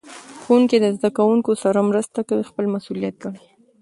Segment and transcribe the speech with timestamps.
[0.41, 3.43] ښوونکي د زده کوونکو سره مرسته کول خپل مسؤلیت ګڼي.